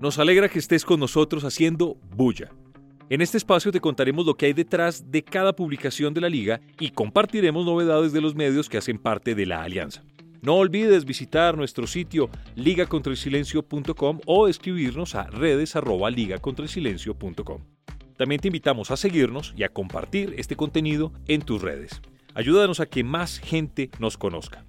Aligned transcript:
Nos 0.00 0.18
alegra 0.18 0.48
que 0.48 0.58
estés 0.58 0.86
con 0.86 0.98
nosotros 0.98 1.44
haciendo 1.44 1.98
bulla. 2.16 2.48
En 3.10 3.20
este 3.20 3.36
espacio 3.36 3.70
te 3.70 3.80
contaremos 3.80 4.24
lo 4.24 4.34
que 4.34 4.46
hay 4.46 4.54
detrás 4.54 5.10
de 5.10 5.22
cada 5.22 5.54
publicación 5.54 6.14
de 6.14 6.22
la 6.22 6.30
liga 6.30 6.62
y 6.78 6.92
compartiremos 6.92 7.66
novedades 7.66 8.14
de 8.14 8.22
los 8.22 8.34
medios 8.34 8.70
que 8.70 8.78
hacen 8.78 8.98
parte 8.98 9.34
de 9.34 9.44
la 9.44 9.62
alianza. 9.62 10.02
No 10.40 10.54
olvides 10.54 11.04
visitar 11.04 11.54
nuestro 11.54 11.86
sitio 11.86 12.30
ligacontraelsilencio.com 12.54 14.20
o 14.24 14.48
escribirnos 14.48 15.14
a 15.14 15.24
redes 15.24 15.76
También 18.16 18.40
te 18.40 18.48
invitamos 18.48 18.90
a 18.90 18.96
seguirnos 18.96 19.52
y 19.54 19.64
a 19.64 19.68
compartir 19.68 20.34
este 20.38 20.56
contenido 20.56 21.12
en 21.26 21.42
tus 21.42 21.60
redes. 21.60 22.00
Ayúdanos 22.34 22.80
a 22.80 22.86
que 22.86 23.04
más 23.04 23.38
gente 23.38 23.90
nos 23.98 24.16
conozca. 24.16 24.64